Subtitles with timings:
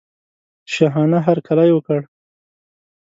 [0.73, 1.99] شاهانه هرکلی وکړ.